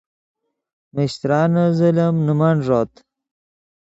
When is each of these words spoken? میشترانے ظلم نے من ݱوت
میشترانے 0.95 1.65
ظلم 1.79 2.15
نے 2.25 2.33
من 2.39 2.55
ݱوت 2.65 2.91